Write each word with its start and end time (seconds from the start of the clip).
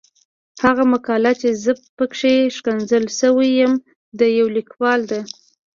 هغه 0.63 0.83
مقاله 0.93 1.31
چې 1.41 1.49
زه 1.63 1.71
پکې 1.97 2.35
ښکنځل 2.55 3.03
شوی 3.19 3.49
یم 3.61 3.73
د 4.19 4.21
يو 4.37 4.47
ليکوال 4.57 5.01
ده. 5.11 5.19